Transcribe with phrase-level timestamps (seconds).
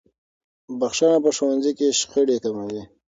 [0.79, 2.83] بخښنه په ښوونځي کې شخړې کموي.